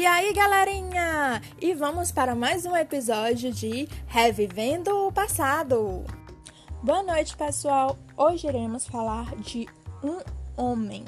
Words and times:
E 0.00 0.06
aí, 0.06 0.32
galerinha? 0.32 1.42
E 1.60 1.74
vamos 1.74 2.10
para 2.10 2.34
mais 2.34 2.64
um 2.64 2.74
episódio 2.74 3.52
de 3.52 3.86
Revivendo 4.06 4.90
o 5.08 5.12
Passado. 5.12 6.02
Boa 6.82 7.02
noite, 7.02 7.36
pessoal. 7.36 7.98
Hoje 8.16 8.48
iremos 8.48 8.86
falar 8.86 9.36
de 9.36 9.68
um 10.02 10.20
homem. 10.56 11.04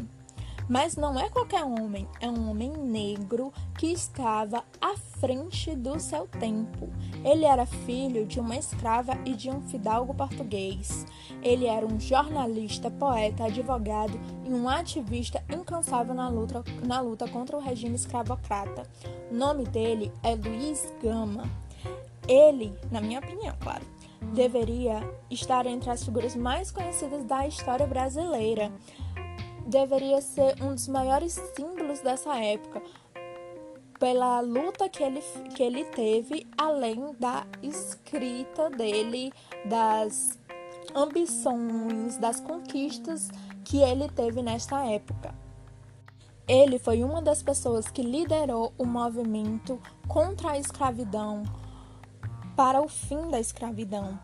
Mas 0.69 0.97
não 0.97 1.19
é 1.19 1.29
qualquer 1.29 1.65
homem, 1.65 2.09
é 2.21 2.29
um 2.29 2.51
homem 2.51 2.71
negro 2.71 3.53
que 3.79 3.89
estava 3.89 4.65
à 4.81 4.97
frente 4.97 5.75
do 5.75 5.99
seu 5.99 6.27
tempo. 6.27 6.89
Ele 7.25 7.45
era 7.45 7.67
filho 7.67 8.27
de 8.27 8.41
uma 8.41 8.57
escrava 8.57 9.19
e 9.25 9.35
de 9.35 9.51
um 9.51 9.61
fidalgo 9.63 10.15
português. 10.15 11.07
Ele 11.43 11.67
era 11.67 11.87
um 11.87 11.99
jornalista, 11.99 12.91
poeta, 12.91 13.45
advogado 13.45 14.19
e 14.45 14.51
um 14.51 14.69
ativista 14.69 15.43
incansável 15.49 16.15
na 16.15 16.29
luta, 16.29 16.65
na 16.85 17.01
luta 17.01 17.29
contra 17.29 17.57
o 17.57 17.61
regime 17.61 17.95
escravocrata. 17.95 18.83
O 19.31 19.35
nome 19.35 19.65
dele 19.65 20.13
é 20.23 20.35
Luiz 20.35 20.93
Gama. 21.03 21.45
Ele, 22.29 22.73
na 22.91 23.01
minha 23.01 23.19
opinião, 23.19 23.57
claro, 23.61 23.85
deveria 24.33 25.03
estar 25.29 25.67
entre 25.67 25.91
as 25.91 26.05
figuras 26.05 26.37
mais 26.37 26.71
conhecidas 26.71 27.25
da 27.25 27.47
história 27.47 27.87
brasileira 27.87 28.73
deveria 29.67 30.21
ser 30.21 30.63
um 30.63 30.75
dos 30.75 30.89
maiores 30.89 31.41
símbolos 31.55 32.01
dessa 32.01 32.37
época, 32.37 32.83
pela 33.99 34.41
luta 34.41 34.89
que 34.89 35.03
ele, 35.03 35.23
que 35.55 35.63
ele 35.63 35.85
teve, 35.85 36.47
além 36.59 37.15
da 37.21 37.47
escrita 37.63 38.69
dele, 38.69 39.33
das 39.65 40.39
ambições, 40.95 42.17
das 42.19 42.41
conquistas 42.41 43.31
que 43.65 43.79
ele 43.79 44.09
teve 44.09 44.43
nesta 44.43 44.85
época. 44.85 45.35
Ele 46.49 46.79
foi 46.79 47.05
uma 47.05 47.23
das 47.23 47.43
pessoas 47.43 47.89
que 47.89 48.03
liderou 48.03 48.73
o 48.77 48.85
movimento 48.85 49.81
contra 50.09 50.51
a 50.51 50.59
escravidão, 50.59 51.45
para 52.57 52.83
o 52.83 52.89
fim 52.89 53.31
da 53.31 53.39
escravidão. 53.39 54.19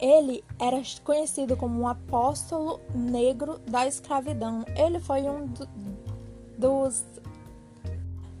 Ele 0.00 0.42
era 0.58 0.80
conhecido 1.04 1.56
como 1.56 1.80
um 1.80 1.86
apóstolo 1.86 2.80
negro 2.94 3.60
da 3.68 3.86
escravidão. 3.86 4.64
Ele 4.74 4.98
foi 4.98 5.22
um 5.22 5.46
do, 5.46 5.68
dos, 6.56 7.04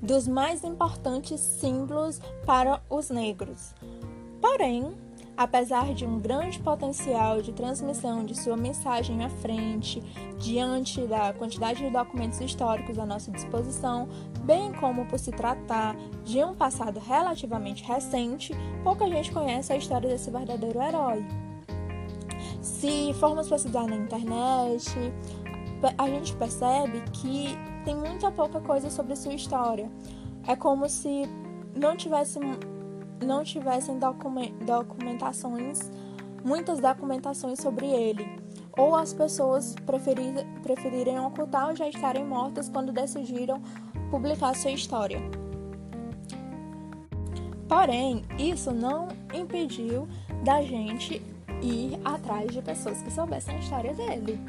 dos 0.00 0.26
mais 0.26 0.64
importantes 0.64 1.38
símbolos 1.38 2.18
para 2.46 2.82
os 2.88 3.10
negros. 3.10 3.74
Porém, 4.40 4.94
apesar 5.36 5.94
de 5.94 6.06
um 6.06 6.18
grande 6.18 6.58
potencial 6.58 7.40
de 7.40 7.52
transmissão 7.52 8.24
de 8.24 8.34
sua 8.34 8.56
mensagem 8.56 9.24
à 9.24 9.28
frente, 9.28 10.02
diante 10.38 11.06
da 11.06 11.32
quantidade 11.32 11.82
de 11.82 11.90
documentos 11.90 12.40
históricos 12.40 12.98
à 12.98 13.04
nossa 13.04 13.30
disposição, 13.30 14.08
bem 14.44 14.72
como 14.72 15.06
por 15.06 15.18
se 15.18 15.30
tratar 15.30 15.96
de 16.24 16.42
um 16.44 16.54
passado 16.54 17.00
relativamente 17.00 17.84
recente, 17.84 18.54
pouca 18.82 19.06
gente 19.08 19.32
conhece 19.32 19.72
a 19.72 19.76
história 19.76 20.08
desse 20.08 20.30
verdadeiro 20.30 20.80
herói. 20.80 21.49
Se 22.78 23.12
formos 23.14 23.48
pesquisar 23.48 23.86
na 23.86 23.96
internet, 23.96 24.90
a 25.98 26.08
gente 26.08 26.34
percebe 26.36 27.02
que 27.12 27.48
tem 27.84 27.94
muita 27.94 28.30
pouca 28.30 28.60
coisa 28.60 28.88
sobre 28.88 29.16
sua 29.16 29.34
história. 29.34 29.90
É 30.46 30.56
como 30.56 30.88
se 30.88 31.28
não 31.74 31.96
tivesse 31.96 32.38
não 33.22 33.44
tivessem 33.44 33.98
documentações, 34.64 35.90
muitas 36.42 36.80
documentações 36.80 37.60
sobre 37.60 37.86
ele. 37.86 38.26
Ou 38.78 38.96
as 38.96 39.12
pessoas 39.12 39.74
preferir, 39.84 40.32
preferirem 40.62 41.20
ocultar 41.20 41.68
ou 41.68 41.76
já 41.76 41.86
estarem 41.86 42.24
mortas 42.24 42.70
quando 42.70 42.92
decidiram 42.92 43.60
publicar 44.10 44.56
sua 44.56 44.70
história. 44.70 45.20
Porém, 47.68 48.24
isso 48.38 48.72
não 48.72 49.08
impediu 49.34 50.08
da 50.42 50.62
gente 50.62 51.20
ir 51.62 51.98
atrás 52.04 52.52
de 52.52 52.62
pessoas 52.62 53.00
que 53.02 53.10
soubessem 53.10 53.56
a 53.56 53.58
história 53.58 53.94
dele. 53.94 54.40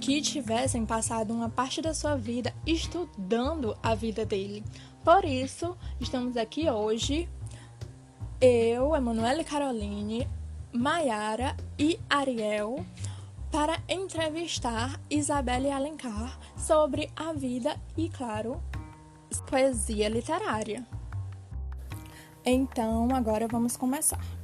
Que 0.00 0.20
tivessem 0.20 0.86
passado 0.86 1.32
uma 1.32 1.48
parte 1.48 1.82
da 1.82 1.92
sua 1.94 2.16
vida 2.16 2.54
estudando 2.66 3.76
a 3.82 3.94
vida 3.94 4.24
dele. 4.24 4.64
Por 5.04 5.24
isso, 5.24 5.76
estamos 6.00 6.36
aqui 6.36 6.68
hoje, 6.68 7.28
eu, 8.40 8.94
Emanuele 8.94 9.44
Caroline, 9.44 10.26
Maiara 10.72 11.56
e 11.78 11.98
Ariel, 12.08 12.84
para 13.50 13.78
entrevistar 13.88 15.00
Isabelle 15.10 15.70
Alencar 15.70 16.38
sobre 16.56 17.10
a 17.16 17.32
vida 17.32 17.76
e, 17.96 18.08
claro, 18.08 18.62
poesia 19.48 20.08
literária. 20.08 20.86
Então, 22.44 23.08
agora 23.14 23.46
vamos 23.48 23.76
começar. 23.76 24.39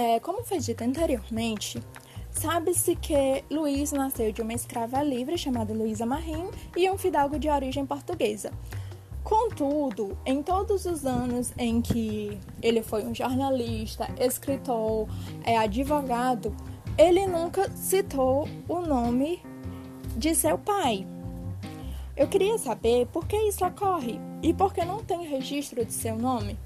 É, 0.00 0.20
como 0.20 0.44
foi 0.44 0.60
dito 0.60 0.84
anteriormente, 0.84 1.82
sabe-se 2.30 2.94
que 2.94 3.42
Luiz 3.50 3.90
nasceu 3.90 4.30
de 4.30 4.40
uma 4.40 4.52
escrava 4.52 5.02
livre 5.02 5.36
chamada 5.36 5.74
Luísa 5.74 6.06
Marim 6.06 6.50
e 6.76 6.88
um 6.88 6.96
fidalgo 6.96 7.36
de 7.36 7.48
origem 7.48 7.84
portuguesa. 7.84 8.52
Contudo, 9.24 10.16
em 10.24 10.40
todos 10.40 10.86
os 10.86 11.04
anos 11.04 11.52
em 11.58 11.82
que 11.82 12.38
ele 12.62 12.80
foi 12.80 13.04
um 13.04 13.12
jornalista, 13.12 14.08
escritor, 14.20 15.08
é, 15.42 15.58
advogado, 15.58 16.54
ele 16.96 17.26
nunca 17.26 17.68
citou 17.74 18.48
o 18.68 18.80
nome 18.80 19.42
de 20.16 20.32
seu 20.32 20.56
pai. 20.56 21.04
Eu 22.16 22.28
queria 22.28 22.56
saber 22.56 23.08
por 23.08 23.26
que 23.26 23.36
isso 23.36 23.66
ocorre 23.66 24.20
e 24.44 24.54
por 24.54 24.72
que 24.72 24.84
não 24.84 25.02
tem 25.02 25.26
registro 25.26 25.84
de 25.84 25.92
seu 25.92 26.16
nome. 26.16 26.56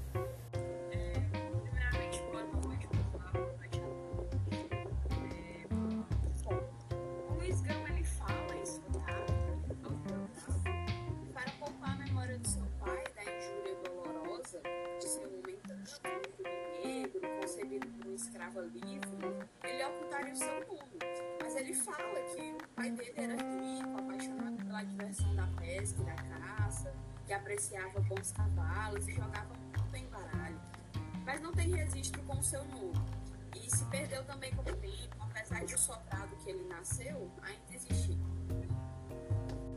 Apreciava 27.43 27.99
bons 27.99 28.31
cavalos 28.31 29.07
e 29.07 29.11
jogava 29.11 29.53
muito 29.53 29.83
bem 29.91 30.07
baralho. 30.07 30.59
Mas 31.25 31.41
não 31.41 31.51
tem 31.51 31.69
registro 31.75 32.21
com 32.23 32.39
o 32.39 32.43
seu 32.43 32.63
nome. 32.65 32.93
E 33.55 33.69
se 33.69 33.83
perdeu 33.85 34.23
também 34.23 34.51
com 34.55 34.61
o 34.61 34.75
tempo, 34.75 35.15
apesar 35.19 35.63
de 35.65 35.75
o 35.75 35.77
sobrado 35.77 36.35
que 36.37 36.49
ele 36.49 36.67
nasceu 36.67 37.29
ainda 37.41 37.73
existir. 37.73 38.17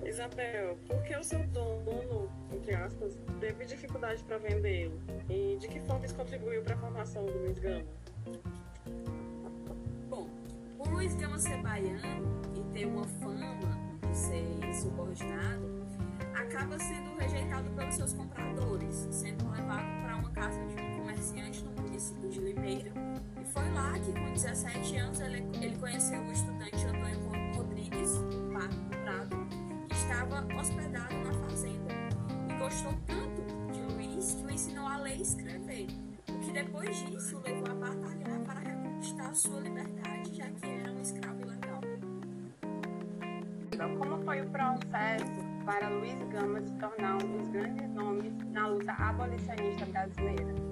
Isabel, 0.04 0.78
por 0.86 1.02
que 1.02 1.16
o 1.16 1.24
seu 1.24 1.44
dono, 1.48 2.30
entre 2.52 2.74
aspas, 2.74 3.18
teve 3.40 3.64
dificuldade 3.66 4.22
para 4.22 4.38
vendê-lo? 4.38 5.00
E 5.28 5.56
de 5.58 5.66
que 5.66 5.80
forma 5.80 6.06
isso 6.06 6.14
contribuiu 6.14 6.62
para 6.62 6.74
a 6.76 6.78
formação 6.78 7.26
do 7.26 7.32
Luiz 7.32 7.58
Gama? 7.58 7.84
Bom, 10.08 10.30
o 10.78 10.88
Luiz 10.88 11.14
Gama 11.16 11.38
ser 11.38 11.60
baiano 11.60 12.40
e 12.54 12.62
ter 12.72 12.86
uma 12.86 13.04
fama 13.04 13.76
de 14.00 14.16
ser 14.16 14.74
subordinado 14.74 15.85
acaba 16.36 16.78
sendo 16.78 17.16
rejeitado 17.18 17.68
pelos 17.70 17.94
seus 17.94 18.12
compradores, 18.12 19.08
sendo 19.10 19.50
levado 19.50 20.02
para 20.02 20.16
uma 20.16 20.30
casa 20.30 20.58
de 20.66 20.80
um 20.80 20.98
comerciante 20.98 21.64
no 21.64 21.82
município 21.82 22.28
de 22.28 22.40
Limeira. 22.40 22.92
E 23.40 23.44
foi 23.44 23.70
lá 23.72 23.92
que, 23.98 24.12
com 24.12 24.32
17 24.32 24.96
anos, 24.96 25.20
ele, 25.20 25.44
ele 25.60 25.76
conheceu 25.78 26.20
o 26.20 26.32
estudante 26.32 26.84
Antônio 26.86 27.56
Rodrigues, 27.56 28.18
do 28.18 28.52
Parque 28.52 28.76
do 28.76 28.96
Prado, 28.98 29.36
que 29.88 29.94
estava 29.94 30.46
hospedado 30.58 31.14
na 31.24 31.32
fazenda. 31.48 31.94
E 32.48 32.58
gostou 32.58 32.92
tanto 33.06 33.72
de 33.72 33.94
Luiz 33.94 34.34
que 34.34 34.44
o 34.44 34.50
ensinou 34.50 34.86
a 34.86 34.98
ler 34.98 35.16
e 35.16 35.22
escrever 35.22 35.86
depois 36.56 36.96
disso 37.04 37.38
levou 37.44 37.70
a 37.70 37.74
batalhar 37.74 38.40
para 38.40 38.60
reconquistar 38.60 39.34
sua 39.34 39.60
liberdade, 39.60 40.34
já 40.34 40.46
que 40.46 40.66
era 40.66 40.90
um 40.90 41.00
escravo 41.02 41.42
ilegal. 41.42 41.80
Então, 43.70 43.94
como 43.98 44.24
foi 44.24 44.40
o 44.40 44.48
processo 44.48 45.45
para 45.66 45.88
Luiz 45.90 46.16
Gama 46.30 46.60
se 46.60 46.72
tornar 46.74 47.16
um 47.16 47.38
dos 47.38 47.48
grandes 47.48 47.90
nomes 47.90 48.32
na 48.52 48.68
luta 48.68 48.92
abolicionista 48.92 49.84
brasileira? 49.86 50.65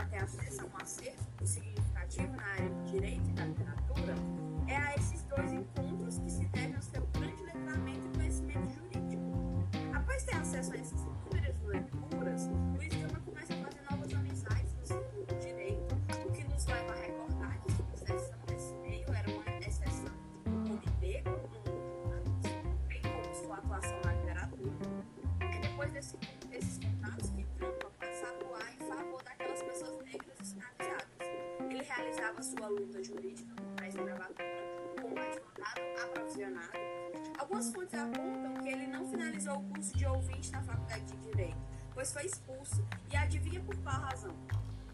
Até 0.00 0.18
acesso 0.18 0.62
a 0.62 0.64
um 0.64 0.82
acervo 0.82 1.26
significativo 1.44 2.32
na 2.36 2.44
área 2.44 2.68
de 2.68 2.92
direito 2.92 3.28
e 3.28 3.32
da 3.32 3.44
o 39.54 39.62
curso 39.62 39.96
de 39.96 40.06
ouvinte 40.06 40.50
na 40.52 40.62
faculdade 40.62 41.04
de 41.04 41.16
Direito, 41.18 41.58
pois 41.94 42.12
foi 42.12 42.26
expulso. 42.26 42.84
E 43.10 43.16
adivinha 43.16 43.60
por 43.60 43.76
qual 43.78 44.00
razão? 44.00 44.34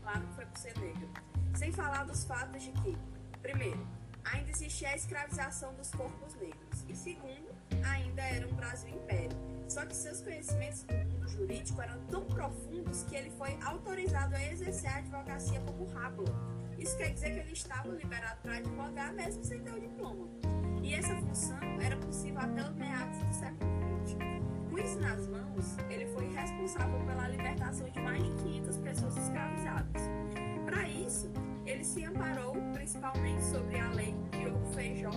Claro 0.03 0.26
que 0.26 0.35
foi 0.35 0.47
por 0.47 0.58
ser 0.58 0.79
negro. 0.79 1.08
Sem 1.55 1.73
falar 1.73 2.05
dos 2.05 2.25
fatos 2.25 2.62
de 2.62 2.73
que, 2.73 2.97
primeiro, 3.41 3.87
ainda 4.25 4.50
existia 4.50 4.91
a 4.91 4.97
escravização 4.97 5.75
dos 5.75 5.91
corpos 5.91 6.35
negros. 6.35 6.85
E 6.88 6.94
segundo, 6.94 7.55
ainda 7.85 8.23
era 8.23 8.47
um 8.47 8.55
Brasil 8.55 8.91
império. 8.91 9.37
Só 9.69 9.85
que 9.85 9.94
seus 9.94 10.20
conhecimentos 10.20 10.82
do 10.82 10.94
mundo 10.94 11.29
jurídico 11.29 11.81
eram 11.82 12.00
tão 12.06 12.25
profundos 12.25 13.02
que 13.05 13.17
ele 13.17 13.31
foi 13.31 13.59
autorizado 13.64 14.35
a 14.35 14.44
exercer 14.44 14.91
a 14.91 14.99
advocacia 14.99 15.61
como 15.61 15.87
rábula. 15.93 16.35
Isso 16.79 16.97
quer 16.97 17.12
dizer 17.12 17.35
que 17.35 17.41
ele 17.41 17.52
estava 17.52 17.88
liberado 17.88 18.41
para 18.43 18.59
advogar 18.59 19.12
mesmo 19.14 19.43
sem 19.44 19.61
ter 19.61 19.73
o 19.73 19.81
diploma. 19.81 20.29
E 20.82 20.94
essa 20.94 21.17
função 21.17 21.59
era 21.81 21.97
possível 21.97 22.41
até 22.41 22.62
os 22.62 22.76
meados 22.76 23.19
do 23.19 23.35
século 23.35 23.75
Com 24.76 24.82
isso 24.82 25.00
nas 25.00 25.26
mãos, 25.28 25.75
ele 25.88 26.05
foi 26.08 26.26
responsável 26.34 27.00
pela 27.06 27.28
libertação 27.28 27.88
de 27.88 27.99
mais 27.99 28.23
de 28.23 28.31
500 28.43 28.76
pessoas 28.76 29.17
escravizadas. 29.17 30.02
Para 30.67 30.87
isso, 30.87 31.32
ele 31.64 31.82
se 31.82 32.05
amparou 32.05 32.52
principalmente 32.75 33.43
sobre 33.43 33.78
a 33.78 33.88
lei 33.93 34.14
Diogo 34.32 34.67
Feijó 34.75 35.12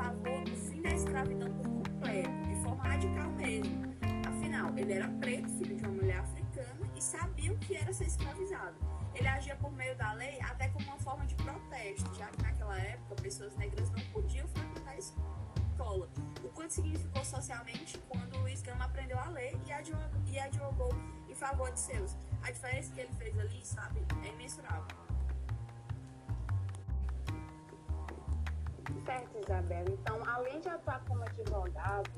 favor 0.00 0.44
do 0.44 0.56
fim 0.56 0.80
da 0.80 0.94
escravidão 0.94 1.52
por 1.52 1.68
completo, 1.68 2.48
de 2.48 2.62
forma 2.62 2.84
radical 2.84 3.30
mesmo. 3.32 3.94
Afinal, 4.26 4.72
ele 4.78 4.94
era 4.94 5.08
preto, 5.08 5.50
filho 5.58 5.76
de 5.76 5.84
uma 5.84 5.92
mulher 5.92 6.18
africana, 6.20 6.90
e 6.96 7.02
sabia 7.02 7.52
o 7.52 7.58
que 7.58 7.76
era 7.76 7.92
ser 7.92 8.06
escravizado. 8.06 8.76
Ele 9.14 9.28
agia 9.28 9.54
por 9.56 9.70
meio 9.72 9.94
da 9.98 10.14
lei 10.14 10.40
até 10.40 10.68
como 10.68 10.86
uma 10.86 10.98
forma 11.00 11.26
de 11.26 11.34
protesto, 11.34 12.14
já 12.14 12.28
que 12.28 12.42
naquela 12.42 12.78
época 12.78 13.22
pessoas 13.22 13.54
negras 13.56 13.90
não 13.90 14.00
podiam 14.12 14.48
frequentar 14.48 14.92
a 14.92 14.96
escola. 14.96 16.08
O 16.42 16.48
quanto 16.48 16.72
significou 16.72 17.22
socialmente 17.22 17.98
quando 18.08 18.38
Luiz 18.38 18.62
Gama 18.62 18.86
aprendeu 18.86 19.18
a 19.18 19.24
advogou, 19.24 20.22
e 20.26 20.38
advogou 20.38 20.94
em 21.28 21.34
favor 21.34 21.70
de 21.72 21.80
seus. 21.80 22.16
A 22.42 22.50
diferença 22.50 22.90
que 22.94 23.00
ele 23.00 23.12
fez 23.18 23.38
ali, 23.38 23.60
sabe, 23.66 24.00
é 24.24 24.28
imensurável. 24.28 25.09
Certo, 29.10 29.38
Isabela. 29.42 29.90
Então, 29.90 30.22
além 30.24 30.60
de 30.60 30.68
atuar 30.68 31.02
como 31.08 31.24
advogado, 31.24 32.08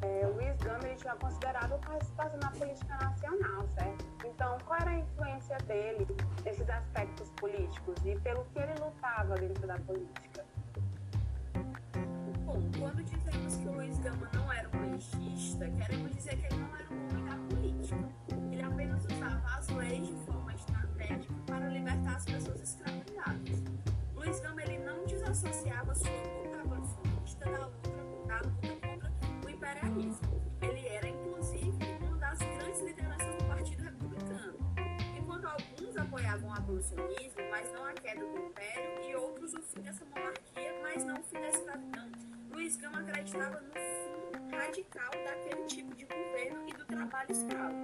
é, 0.00 0.26
Luiz 0.26 0.56
Gama 0.56 0.94
tinha 0.96 1.14
considerado 1.16 1.78
participação 1.80 2.40
na 2.40 2.50
política 2.50 2.96
nacional, 2.96 3.68
certo? 3.74 4.06
Então, 4.24 4.56
qual 4.64 4.80
era 4.80 4.90
a 4.92 4.98
influência 5.00 5.58
dele 5.66 6.06
nesses 6.42 6.66
aspectos 6.70 7.28
políticos 7.32 7.94
e 8.06 8.18
pelo 8.20 8.42
que 8.46 8.58
ele 8.58 8.72
lutava 8.80 9.34
dentro 9.34 9.66
da 9.66 9.78
política? 9.80 10.46
Bom, 12.46 12.62
quando 12.78 13.04
dizemos 13.04 13.56
que 13.56 13.68
o 13.68 13.72
Luiz 13.72 13.98
Gama 13.98 14.30
não 14.32 14.50
era 14.50 14.66
um 14.66 14.70
politicista, 14.70 15.68
queremos 15.68 16.16
dizer 16.16 16.38
que 16.38 16.46
ele 16.46 16.56
não 16.56 16.74
era 16.74 16.90
um 16.90 17.08
homem 17.10 17.24
da 17.26 17.54
política. 17.54 17.96
Ele 18.50 18.62
apenas 18.62 19.04
usava 19.04 19.58
as 19.58 19.68
leis 19.68 20.06
de 20.06 20.14
forma 20.24 20.54
estratégica 20.54 21.34
para 21.44 21.68
libertar 21.68 22.16
as 22.16 22.24
pessoas 22.24 22.62
escravizadas. 22.62 23.97
Luiz 24.28 24.40
Gama 24.40 24.62
ele 24.62 24.76
não 24.80 25.06
desassociava 25.06 25.94
sua 25.94 26.10
luta 26.10 26.60
abolicionista 26.60 27.46
da 27.46 27.64
luta, 27.64 27.90
da 28.26 28.40
luta 28.40 28.86
contra 28.86 29.12
o 29.42 29.48
imperialismo. 29.48 30.42
Ele 30.60 30.86
era, 30.86 31.08
inclusive, 31.08 31.78
uma 32.02 32.18
das 32.18 32.38
grandes 32.38 32.82
lideranças 32.82 33.34
do 33.36 33.44
Partido 33.46 33.84
Republicano. 33.84 34.58
Enquanto 35.18 35.46
alguns 35.46 35.96
apoiavam 35.96 36.50
o 36.50 36.52
abolicionismo, 36.52 37.40
mas 37.50 37.72
não 37.72 37.86
a 37.86 37.94
queda 37.94 38.20
do 38.20 38.38
império, 38.38 39.00
e 39.08 39.16
outros 39.16 39.54
o 39.54 39.62
fim 39.62 39.80
dessa 39.80 40.04
monarquia, 40.04 40.74
mas 40.82 41.04
não 41.06 41.20
o 41.20 41.22
fim 41.22 41.40
da 41.40 41.48
escravidão, 41.48 42.12
Luiz 42.50 42.76
Gama 42.76 43.00
acreditava 43.00 43.62
no 43.62 43.72
fim 43.72 44.54
radical 44.54 45.10
daquele 45.24 45.64
tipo 45.64 45.96
de 45.96 46.04
governo 46.04 46.68
e 46.68 46.72
do 46.74 46.84
trabalho 46.84 47.32
escravo. 47.32 47.74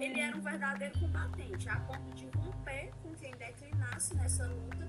Ele 0.00 0.20
era 0.20 0.34
um 0.34 0.40
verdadeiro 0.40 0.98
combatente, 0.98 1.68
a 1.68 1.76
ponto 1.80 2.14
de 2.14 2.30
romper 2.38 2.92
com 3.02 3.14
quem 3.16 3.32
declinasse 3.32 4.16
nessa 4.16 4.46
luta 4.46 4.82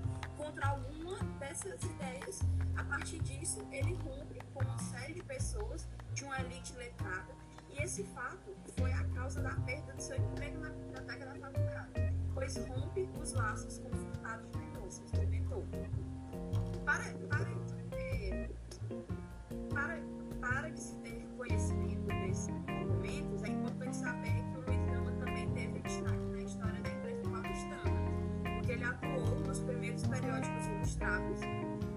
contra 0.44 0.66
alguma 0.68 1.18
dessas 1.38 1.82
ideias. 1.82 2.40
A 2.76 2.84
partir 2.84 3.18
disso, 3.20 3.66
ele 3.72 3.94
rompe 4.04 4.38
com 4.52 4.62
uma 4.62 4.78
série 4.78 5.14
de 5.14 5.22
pessoas 5.22 5.88
de 6.12 6.24
uma 6.24 6.38
elite 6.40 6.74
letrada, 6.74 7.32
e 7.70 7.82
esse 7.82 8.04
fato 8.04 8.54
foi 8.78 8.92
a 8.92 9.04
causa 9.14 9.40
da 9.40 9.54
perda 9.62 9.94
do 9.94 10.02
seu 10.02 10.16
emprego 10.16 10.58
na 10.60 10.70
biblioteca 10.70 11.24
da 11.26 11.34
faculdade, 11.34 12.14
pois 12.34 12.56
rompe 12.56 13.08
os 13.20 13.32
laços 13.32 13.78
com 13.78 13.88
os 13.90 13.98
deputados 13.98 14.50
de 14.50 14.58
Mendonça, 14.58 15.02
o 15.02 15.22
inventor. 15.22 15.64
Para, 16.84 17.04
para, 17.28 17.50
é, 17.96 18.50
para, 19.72 19.98
ilustrados, 31.14 31.40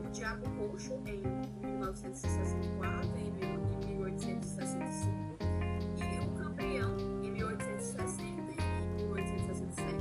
o 0.05 0.09
Diabo 0.11 0.45
Roxo, 0.57 0.93
em 1.05 1.21
1964 1.65 3.17
e 3.17 3.21
em 3.21 3.31
1865, 3.97 5.37
e 5.97 6.19
o 6.25 6.29
Cambrião, 6.35 6.95
em 7.23 7.31
1860 7.31 8.27
e 8.97 9.03
1867, 9.03 9.95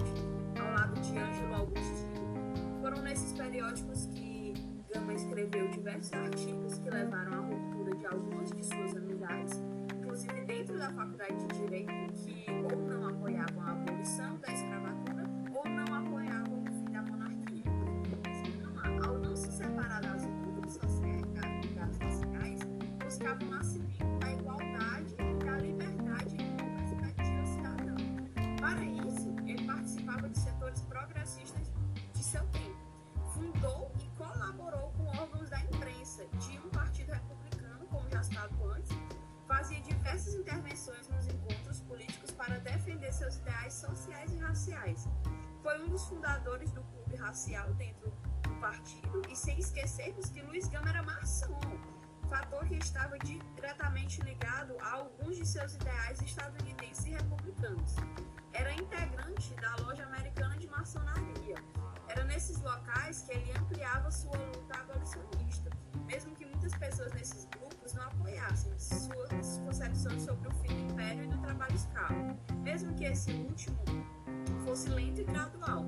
ao 0.61 0.73
lado 0.75 1.01
de 1.01 1.19
Ângelo 1.19 1.55
Augustino. 1.55 2.27
Foram 2.81 3.03
nesses 3.03 3.33
periódicos 3.33 4.07
que 4.07 4.55
Gama 4.93 5.15
escreveu 5.15 5.69
diversos 5.71 6.13
artigos 6.13 6.79
que 6.79 6.91
levaram 6.91 7.33
à 7.33 7.41
ruptura 7.41 7.97
de 7.97 8.07
algumas 8.07 8.51
de 8.51 8.65
suas 8.65 8.97
amizades, 8.97 9.63
inclusive 9.99 10.45
dentro 10.45 10.79
da 10.79 10.93
faculdade 10.93 11.37
de 11.47 11.59
Direito, 11.61 12.06
o 23.43 23.51
nascimento 23.51 24.19
da 24.19 24.33
igualdade, 24.33 25.15
da 25.45 25.59
liberdade 25.59 26.37
e 26.37 26.57
da 26.57 26.65
perspectiva 26.65 27.47
cidadã. 27.47 27.97
Para 28.61 28.83
isso, 28.85 29.35
ele 29.47 29.65
participava 29.65 30.29
de 30.29 30.39
setores 30.39 30.81
progressistas 30.83 31.73
de 32.13 32.25
seu 32.25 32.45
tempo. 32.49 32.77
Fundou 33.35 33.93
e 34.01 34.09
colaborou 34.17 34.93
com 34.97 35.07
órgãos 35.19 35.51
da 35.51 35.61
imprensa 35.61 36.27
de 36.39 36.59
um 36.59 36.69
partido 36.71 37.13
republicano, 37.13 37.87
como 37.87 38.09
já 38.11 38.23
citado 38.23 38.73
antes, 38.73 38.97
fazia 39.47 39.81
diversas 39.81 40.35
intervenções 40.35 41.09
nos 41.09 41.27
encontros 41.27 41.81
políticos 41.81 42.31
para 42.31 42.59
defender 42.61 43.13
seus 43.13 43.37
ideais 43.37 43.75
sociais 43.75 44.33
e 44.33 44.39
raciais. 44.39 45.09
Foi 45.63 45.83
um 45.83 45.89
dos 45.89 46.05
fundadores 46.05 46.71
do 46.71 46.83
Clube 46.83 47.17
Racial 47.17 47.73
dentro 47.75 48.13
partido 48.61 49.23
e 49.31 49.37
sem 49.37 49.59
esquecermos 49.59 50.31
que 50.31 50.41
Luiz 50.43 50.69
Gama 50.69 50.89
era 50.89 51.03
maçom, 51.03 51.59
fator 52.27 52.65
que 52.67 52.77
estava 52.77 53.19
diretamente 53.19 54.21
ligado 54.23 54.77
a 54.81 54.93
alguns 54.93 55.37
de 55.37 55.47
seus 55.47 55.75
ideais 55.75 56.21
estadunidenses 56.21 57.07
e 57.07 57.11
republicanos. 57.11 57.95
Era 58.53 58.73
integrante 58.73 59.55
da 59.55 59.77
loja 59.77 60.05
americana 60.05 60.57
de 60.57 60.69
maçonaria. 60.69 61.57
Era 62.09 62.25
nesses 62.25 62.61
locais 62.63 63.23
que 63.23 63.33
ele 63.33 63.53
ampliava 63.59 64.11
sua 64.11 64.37
luta 64.37 64.79
abolicionista, 64.81 65.71
mesmo 66.07 66.35
que 66.35 66.47
muitas 66.47 66.75
pessoas 66.75 67.13
nesses 67.13 67.45
grupos 67.47 67.93
não 67.95 68.05
apoiassem 68.05 68.73
suas 68.79 69.59
concepções 69.65 70.23
sobre 70.23 70.49
o 70.49 70.53
fim 70.63 70.69
do 70.69 70.93
império 70.93 71.25
e 71.25 71.27
do 71.29 71.39
trabalho 71.39 71.75
escravo, 71.75 72.37
mesmo 72.63 72.95
que 72.95 73.05
esse 73.05 73.33
último 73.33 73.79
fosse 74.65 74.89
lento 74.89 75.21
e 75.21 75.25
gradual, 75.25 75.85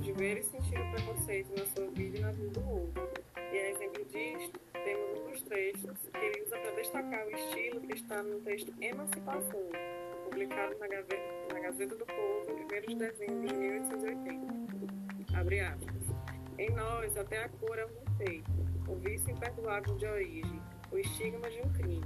de 0.00 0.12
ver 0.12 0.38
e 0.38 0.42
sentir 0.42 0.78
o 0.78 0.90
preconceito 0.92 1.50
na 1.58 1.66
sua 1.66 1.86
vida 1.90 2.18
e 2.18 2.20
na 2.20 2.32
vida 2.32 2.60
do 2.60 2.70
outro. 2.70 3.02
E 3.36 3.58
a 3.58 3.70
exemplo 3.70 4.04
disto, 4.04 4.60
temos 4.72 5.20
um 5.20 5.30
dos 5.30 5.42
trechos 5.42 5.98
que 6.12 6.18
ele 6.18 6.42
usa 6.42 6.58
para 6.58 6.70
destacar 6.72 7.26
o 7.26 7.30
estilo 7.30 7.80
que 7.80 7.94
está 7.94 8.22
no 8.22 8.40
texto 8.40 8.72
Emancipação, 8.80 9.68
publicado 10.24 10.78
na 10.78 10.86
Gazeta, 10.86 11.54
na 11.54 11.60
Gazeta 11.60 11.96
do 11.96 12.06
Povo, 12.06 12.52
1 12.52 12.86
de 12.88 12.94
dezembro 12.94 13.48
de 13.48 13.54
1880. 13.54 15.38
Abre 15.38 15.60
aspas. 15.60 16.02
Em 16.58 16.70
nós, 16.70 17.16
até 17.16 17.44
a 17.44 17.48
cor 17.48 17.78
é 17.78 17.86
um 17.86 18.16
defeito, 18.16 18.50
o 18.88 18.96
vício 18.96 19.30
imperdoável 19.30 19.96
de 19.96 20.06
origem, 20.06 20.60
o 20.90 20.98
estigma 20.98 21.48
de 21.48 21.60
um 21.60 21.72
crime, 21.72 22.02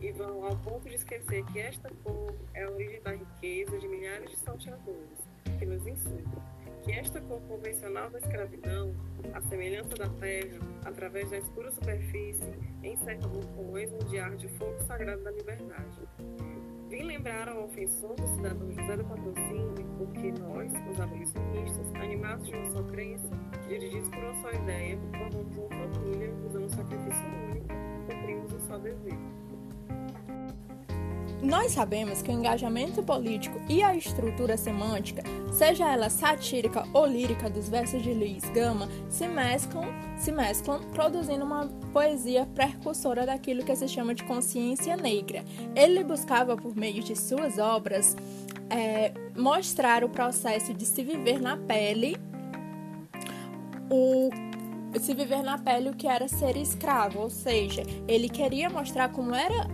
e 0.00 0.12
vão 0.12 0.44
ao 0.44 0.56
ponto 0.58 0.88
de 0.88 0.96
esquecer 0.96 1.44
que 1.46 1.58
esta 1.58 1.90
cor 2.02 2.34
é 2.52 2.64
a 2.64 2.70
origem 2.70 3.00
da 3.00 3.12
riqueza 3.12 3.78
de 3.78 3.88
milhares 3.88 4.30
de 4.30 4.36
salteadores, 4.36 5.18
que 5.58 5.64
nos 5.64 5.86
insultam, 5.86 6.53
que 6.84 6.92
esta 6.92 7.18
cor 7.22 7.40
convencional 7.48 8.10
da 8.10 8.18
escravidão, 8.18 8.94
a 9.32 9.40
semelhança 9.40 9.94
da 9.96 10.08
terra, 10.10 10.58
através 10.84 11.30
da 11.30 11.38
escura 11.38 11.70
superfície, 11.70 12.44
encerra 12.82 13.26
vulcões 13.26 13.90
onde 13.92 14.18
arde 14.18 14.46
o 14.46 14.50
fogo 14.50 14.78
sagrado 14.82 15.24
da 15.24 15.30
liberdade. 15.30 15.98
Vim 16.90 17.04
lembrar 17.04 17.48
ao 17.48 17.64
ofensor 17.64 18.14
do 18.14 18.26
cidadão 18.28 18.70
José 18.70 18.96
do 18.98 19.04
Patrocínio, 19.04 19.74
porque 19.96 20.30
nós, 20.32 20.70
os 20.90 21.00
abolicionistas, 21.00 21.94
animados 21.94 22.46
de 22.46 22.54
uma 22.54 22.70
só 22.70 22.82
crença, 22.82 23.30
dirigidos 23.66 24.08
por 24.10 24.18
uma 24.18 24.42
só 24.42 24.52
ideia, 24.52 24.98
formamos 25.16 25.56
uma 25.56 25.68
família, 25.70 26.34
usando 26.46 26.66
um 26.66 26.68
sacrifício 26.68 27.24
único, 27.50 27.66
cumprimos 28.06 28.52
um 28.52 28.60
só 28.60 28.78
dever. 28.78 29.18
Nós 31.42 31.72
sabemos 31.72 32.22
que 32.22 32.30
o 32.30 32.32
engajamento 32.32 33.02
político 33.02 33.60
e 33.68 33.82
a 33.82 33.94
estrutura 33.94 34.56
semântica, 34.56 35.22
seja 35.52 35.90
ela 35.92 36.08
satírica 36.08 36.86
ou 36.92 37.06
lírica 37.06 37.50
dos 37.50 37.68
versos 37.68 38.02
de 38.02 38.14
Luiz 38.14 38.44
Gama, 38.50 38.88
se 39.10 39.28
mesclam, 39.28 39.84
se 40.16 40.32
mesclam, 40.32 40.80
produzindo 40.92 41.44
uma 41.44 41.66
poesia 41.92 42.46
precursora 42.54 43.26
daquilo 43.26 43.64
que 43.64 43.76
se 43.76 43.86
chama 43.88 44.14
de 44.14 44.24
consciência 44.24 44.96
negra. 44.96 45.44
Ele 45.74 46.02
buscava, 46.02 46.56
por 46.56 46.74
meio 46.74 47.02
de 47.02 47.14
suas 47.14 47.58
obras, 47.58 48.16
é, 48.70 49.12
mostrar 49.36 50.02
o 50.02 50.08
processo 50.08 50.72
de 50.72 50.86
se 50.86 51.02
viver 51.02 51.40
na 51.40 51.56
pele, 51.56 52.16
o 53.90 54.30
se 55.00 55.12
viver 55.12 55.42
na 55.42 55.58
pele 55.58 55.90
o 55.90 55.94
que 55.94 56.06
era 56.06 56.28
ser 56.28 56.56
escravo, 56.56 57.20
ou 57.20 57.30
seja, 57.30 57.82
ele 58.06 58.28
queria 58.28 58.70
mostrar 58.70 59.08
como 59.10 59.34
era 59.34 59.68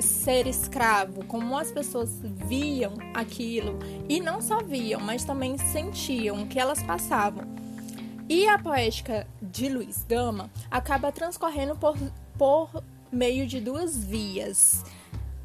ser 0.00 0.46
escravo, 0.46 1.24
como 1.26 1.56
as 1.56 1.70
pessoas 1.70 2.10
viam 2.22 2.94
aquilo 3.14 3.78
e 4.08 4.20
não 4.20 4.40
só 4.40 4.62
viam, 4.62 5.00
mas 5.00 5.24
também 5.24 5.56
sentiam 5.58 6.42
o 6.42 6.46
que 6.46 6.58
elas 6.58 6.82
passavam. 6.82 7.46
E 8.28 8.46
a 8.46 8.58
poética 8.58 9.26
de 9.40 9.68
Luiz 9.68 10.04
Gama 10.06 10.50
acaba 10.70 11.10
transcorrendo 11.10 11.76
por, 11.76 11.96
por 12.36 12.84
meio 13.10 13.46
de 13.46 13.60
duas 13.60 13.96
vias 13.96 14.84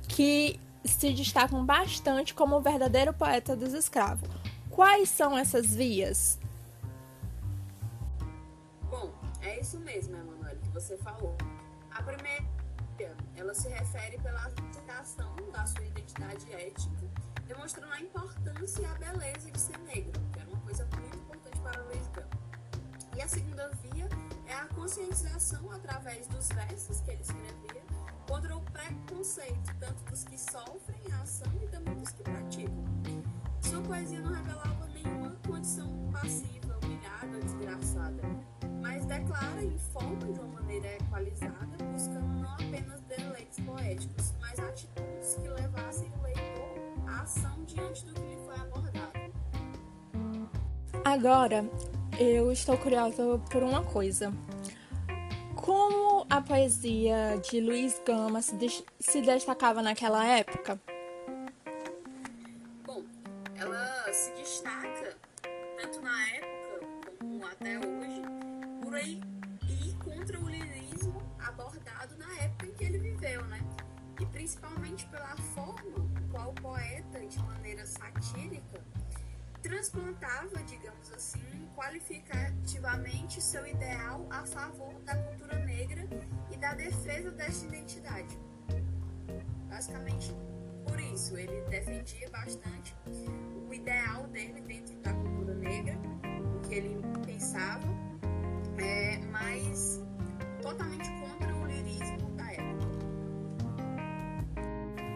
que 0.08 0.60
se 0.84 1.14
destacam 1.14 1.66
bastante 1.66 2.34
como 2.34 2.58
o 2.58 2.62
verdadeiro 2.62 3.14
poeta 3.14 3.56
dos 3.56 3.74
escravos. 3.74 4.30
Quais 4.70 5.10
são 5.10 5.38
essas 5.38 5.74
vias? 5.74 6.38
Bom, 8.90 9.14
é 9.42 9.60
isso 9.60 9.80
mesmo, 9.80 10.18
Emanuel, 10.18 10.58
que 10.62 10.70
você 10.70 10.98
falou. 10.98 11.36
A 11.92 12.02
primeira, 12.02 12.44
ela 13.36 13.54
se 13.54 13.68
refere 13.70 14.18
pela 14.20 14.46
aceitação 14.46 15.36
da 15.52 15.66
sua 15.66 15.86
identidade 15.86 16.52
étnica, 16.54 17.08
demonstrando 17.48 17.94
a 17.94 18.02
importância 18.02 18.82
e 18.82 18.86
a 18.86 18.94
beleza 18.96 19.52
de 19.52 19.60
ser 19.60 19.78
negro, 19.80 20.22
que 20.32 20.40
era 20.40 20.50
uma 20.50 20.62
coisa 20.62 20.86
muito 20.86 21.18
importante 21.18 21.60
para 21.60 21.82
Luiz 21.82 22.08
Gama. 22.10 22.30
E 23.16 23.22
a 23.22 23.28
segunda 23.28 23.70
via 23.82 24.10
é 24.48 24.54
a 24.54 24.66
conscientização 24.68 25.72
através 25.72 26.28
dos 26.28 26.48
versos 26.50 27.02
que 27.02 27.12
ele 27.12 27.22
escrevia 27.22 27.84
contra 28.28 28.56
o 28.56 28.62
preconceito, 28.62 29.76
tanto 29.80 30.04
dos 30.06 30.24
que 30.24 30.38
sofrem 30.38 31.02
a 31.12 31.22
ação 31.22 31.52
e 31.62 31.68
também 31.68 31.96
dos 31.96 32.10
que 32.10 32.24
praticam. 32.24 32.84
Sua 33.62 33.82
poesia 33.82 34.20
não 34.20 34.34
revelava 34.34 34.88
nenhuma 34.88 35.36
condição 35.48 35.88
passiva, 36.12 36.78
humilhada, 36.84 37.40
desgraçada, 37.42 38.22
mas 38.82 39.06
declara 39.06 39.64
em 39.64 39.78
forma 39.78 40.32
de 40.32 40.40
uma 40.40 40.62
maneira 40.62 40.96
equalizada, 40.96 41.83
diante 47.74 48.06
do 48.06 48.14
que 48.14 48.22
lhe 48.22 48.38
foi 48.46 48.56
abordado. 48.56 49.14
Agora, 51.04 51.66
eu 52.20 52.52
estou 52.52 52.78
curiosa 52.78 53.24
por 53.52 53.64
uma 53.64 53.84
coisa. 53.84 54.34
Como 55.56 56.26
a 56.30 56.42
poesia 56.42 57.40
de 57.50 57.60
Luiz 57.62 58.02
Gama 58.06 58.42
se, 58.42 58.56
des- 58.56 58.84
se 59.00 59.22
destacava 59.22 59.82
naquela 59.82 60.26
época? 60.26 60.80
Bom, 62.86 63.04
ela 63.56 64.12
se 64.14 64.32
destaca 64.34 65.16
tanto 65.82 66.02
na 66.02 66.28
época 66.30 66.88
como 67.20 67.46
até 67.48 67.78
hoje 67.78 68.22
por 68.82 68.94
aí 68.96 69.22
ir 69.70 69.96
contra 70.04 70.40
o 70.40 70.50
lirismo 70.50 71.22
abordado 71.40 72.18
na 72.18 72.34
época 72.42 72.66
em 72.66 72.72
que 72.74 72.84
ele 72.84 72.98
viveu, 73.00 73.46
né? 73.46 73.62
E 74.20 74.26
principalmente 74.28 75.06
pela 75.08 75.36
forma 75.36 76.06
qual 76.32 76.52
o 76.52 76.54
poeta, 76.54 77.20
de 77.26 77.40
maneira 77.40 77.86
satírica, 77.86 78.82
transplantava, 79.62 80.62
digamos 80.64 81.12
assim, 81.14 81.70
qualificativamente 81.76 83.42
seu 83.42 83.66
ideal 83.66 84.28
a 84.30 84.46
favor 84.46 84.94
da 85.02 85.16
cultura 85.16 85.58
negra 85.66 86.08
e 86.52 86.58
da 86.58 86.74
defesa 86.74 87.32
desta 87.32 87.66
identidade. 87.66 88.38
Basicamente 89.70 90.34
por 90.86 91.00
isso, 91.00 91.38
ele 91.38 91.62
defendia 91.70 92.30
bastante 92.30 92.96
o 93.68 93.74
ideal 93.74 94.28
dele 94.28 94.62
dentro 94.62 94.96
da 94.98 95.14
cultura 95.14 95.56
negra, 95.56 95.98
o 96.56 96.60
que 96.68 96.76
ele 96.76 97.02
pensava, 97.26 97.88
é, 98.78 99.18
mas 99.32 100.02
totalmente 100.62 101.10
contra 101.20 101.53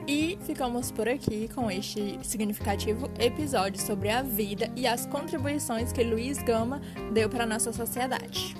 E 0.07 0.37
ficamos 0.45 0.89
por 0.89 1.09
aqui 1.09 1.49
com 1.53 1.69
este 1.69 2.17
significativo 2.23 3.09
episódio 3.19 3.81
sobre 3.81 4.09
a 4.09 4.21
vida 4.21 4.71
e 4.73 4.87
as 4.87 5.05
contribuições 5.05 5.91
que 5.91 6.01
Luiz 6.01 6.41
Gama 6.41 6.81
deu 7.13 7.29
para 7.29 7.43
a 7.43 7.47
nossa 7.47 7.73
sociedade. 7.73 8.55